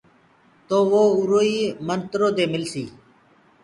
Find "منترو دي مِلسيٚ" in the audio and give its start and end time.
1.87-2.91